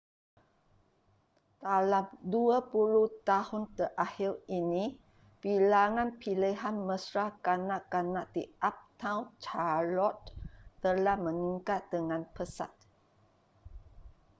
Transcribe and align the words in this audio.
dalam 1.65 2.05
20 2.25 3.21
tahun 3.29 3.63
terakhir 3.77 4.33
ini 4.61 4.85
bilangan 5.43 6.09
pilihan 6.21 6.73
mesra 6.87 7.27
kanak-kanak 7.45 8.25
di 8.35 8.43
uptown 8.69 9.21
charlotte 9.43 10.25
telah 10.83 11.15
meningkat 11.25 11.81
dengan 11.93 12.21
pesat 12.35 12.73